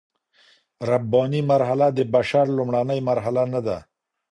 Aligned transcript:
رباني 0.89 1.41
مرحله 1.51 1.87
د 1.97 1.99
بشر 2.15 2.45
لومړنۍ 2.57 2.99
مرحله 3.09 3.43
نه 3.53 3.61
ده. 3.67 3.77